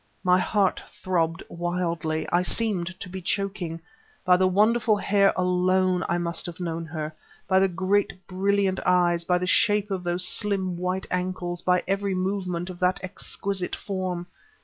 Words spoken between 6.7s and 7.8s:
her, by the